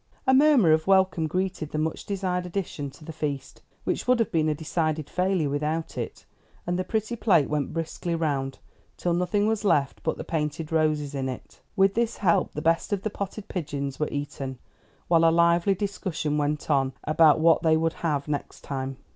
A 0.25 0.33
murmur 0.33 0.71
of 0.71 0.87
welcome 0.87 1.27
greeted 1.27 1.69
the 1.69 1.77
much 1.77 2.07
desired 2.07 2.47
addition 2.47 2.89
to 2.89 3.05
the 3.05 3.13
feast, 3.13 3.61
which 3.83 4.07
would 4.07 4.17
have 4.17 4.31
been 4.31 4.49
a 4.49 4.55
decided 4.55 5.07
failure 5.07 5.47
without 5.47 5.95
it, 5.95 6.25
and 6.65 6.79
the 6.79 6.83
pretty 6.83 7.15
plate 7.15 7.47
went 7.47 7.71
briskly 7.71 8.15
round, 8.15 8.57
till 8.97 9.13
nothing 9.13 9.45
was 9.45 9.63
left 9.63 10.01
but 10.01 10.17
the 10.17 10.23
painted 10.23 10.71
roses 10.71 11.13
in 11.13 11.29
it. 11.29 11.61
With 11.75 11.93
this 11.93 12.17
help 12.17 12.53
the 12.53 12.63
best 12.63 12.91
of 12.91 13.03
the 13.03 13.11
potted 13.11 13.47
pigeons 13.47 13.99
were 13.99 14.09
eaten, 14.11 14.57
while 15.07 15.23
a 15.23 15.29
lively 15.29 15.75
discussion 15.75 16.35
went 16.35 16.71
on 16.71 16.93
about 17.03 17.39
what 17.39 17.61
they 17.61 17.77
would 17.77 17.93
have 18.01 18.27
next 18.27 18.61
time. 18.61 18.97